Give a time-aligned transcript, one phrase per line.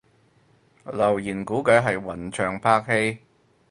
[0.85, 3.19] 留言估計係雲翔拍戲